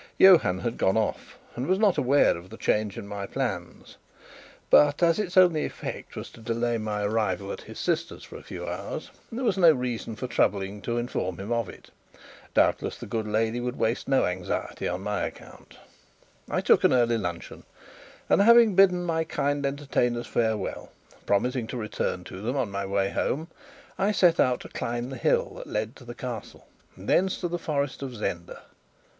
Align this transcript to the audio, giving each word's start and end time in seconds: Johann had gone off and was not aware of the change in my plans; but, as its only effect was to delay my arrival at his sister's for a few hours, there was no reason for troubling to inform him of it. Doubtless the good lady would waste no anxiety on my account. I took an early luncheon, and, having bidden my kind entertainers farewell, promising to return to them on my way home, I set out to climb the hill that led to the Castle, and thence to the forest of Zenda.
Johann 0.17 0.57
had 0.61 0.79
gone 0.79 0.97
off 0.97 1.37
and 1.55 1.67
was 1.67 1.77
not 1.77 1.95
aware 1.99 2.35
of 2.35 2.49
the 2.49 2.57
change 2.57 2.97
in 2.97 3.07
my 3.07 3.27
plans; 3.27 3.97
but, 4.71 5.03
as 5.03 5.19
its 5.19 5.37
only 5.37 5.63
effect 5.63 6.15
was 6.15 6.31
to 6.31 6.41
delay 6.41 6.79
my 6.79 7.03
arrival 7.03 7.51
at 7.51 7.61
his 7.61 7.77
sister's 7.77 8.23
for 8.23 8.35
a 8.35 8.41
few 8.41 8.67
hours, 8.67 9.11
there 9.31 9.43
was 9.43 9.59
no 9.59 9.71
reason 9.71 10.15
for 10.15 10.25
troubling 10.25 10.81
to 10.81 10.97
inform 10.97 11.37
him 11.39 11.51
of 11.51 11.69
it. 11.69 11.91
Doubtless 12.55 12.97
the 12.97 13.05
good 13.05 13.27
lady 13.27 13.59
would 13.59 13.75
waste 13.77 14.07
no 14.07 14.25
anxiety 14.25 14.87
on 14.87 15.01
my 15.01 15.21
account. 15.21 15.77
I 16.49 16.61
took 16.61 16.83
an 16.83 16.93
early 16.93 17.19
luncheon, 17.19 17.61
and, 18.27 18.41
having 18.41 18.73
bidden 18.73 19.03
my 19.03 19.23
kind 19.23 19.63
entertainers 19.67 20.25
farewell, 20.25 20.91
promising 21.27 21.67
to 21.67 21.77
return 21.77 22.23
to 22.23 22.41
them 22.41 22.57
on 22.57 22.71
my 22.71 22.87
way 22.87 23.11
home, 23.11 23.49
I 23.99 24.13
set 24.13 24.39
out 24.39 24.61
to 24.61 24.69
climb 24.69 25.11
the 25.11 25.17
hill 25.17 25.53
that 25.57 25.67
led 25.67 25.95
to 25.97 26.05
the 26.05 26.15
Castle, 26.15 26.65
and 26.95 27.07
thence 27.07 27.39
to 27.41 27.47
the 27.47 27.59
forest 27.59 28.01
of 28.01 28.15
Zenda. 28.15 28.63